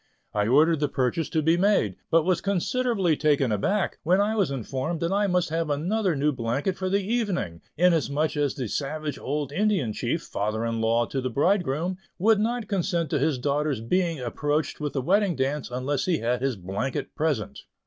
[0.33, 4.49] I ordered the purchase to be made; but was considerably taken aback, when I was
[4.49, 9.19] informed that I must have another new blanket for the evening, inasmuch as the savage
[9.19, 13.79] old Indian Chief, father in law to the bridegroom, would not consent to his daughter's
[13.79, 17.59] being approached with the Wedding Dance unless he had his blanket present.